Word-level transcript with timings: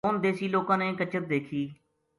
انھ 0.07 0.19
دیسی 0.23 0.45
لوکاں 0.55 0.77
نے 0.81 0.87
کچر 0.99 1.21
دیکھی 1.31 1.63